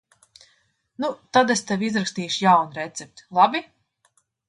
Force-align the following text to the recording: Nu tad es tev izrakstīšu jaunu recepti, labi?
Nu 1.03 1.09
tad 1.37 1.53
es 1.57 1.63
tev 1.73 1.85
izrakstīšu 1.91 2.43
jaunu 2.49 2.83
recepti, 2.83 3.31
labi? 3.41 3.67